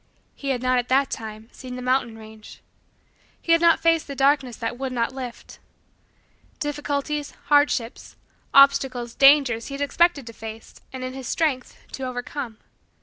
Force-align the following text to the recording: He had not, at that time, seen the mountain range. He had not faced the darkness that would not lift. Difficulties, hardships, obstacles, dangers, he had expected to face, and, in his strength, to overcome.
He 0.33 0.49
had 0.49 0.63
not, 0.63 0.79
at 0.79 0.89
that 0.89 1.11
time, 1.11 1.47
seen 1.51 1.75
the 1.75 1.81
mountain 1.83 2.17
range. 2.17 2.63
He 3.39 3.51
had 3.51 3.61
not 3.61 3.79
faced 3.79 4.07
the 4.07 4.15
darkness 4.15 4.55
that 4.57 4.79
would 4.79 4.91
not 4.91 5.13
lift. 5.13 5.59
Difficulties, 6.59 7.35
hardships, 7.49 8.15
obstacles, 8.51 9.13
dangers, 9.13 9.67
he 9.67 9.75
had 9.75 9.81
expected 9.81 10.25
to 10.25 10.33
face, 10.33 10.81
and, 10.91 11.03
in 11.03 11.13
his 11.13 11.27
strength, 11.27 11.77
to 11.91 12.01
overcome. 12.05 12.57